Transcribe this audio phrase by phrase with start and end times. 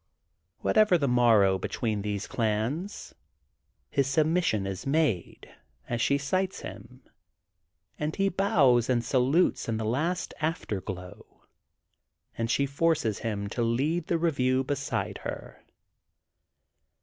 [0.61, 3.13] Whatever the morrow between these clans,
[3.91, 5.47] his submission is made
[5.87, 7.03] as she sights him,
[7.99, 11.43] and he bows and salutes in the last afterglow,
[12.35, 15.63] and she forces him to lead the review beside her.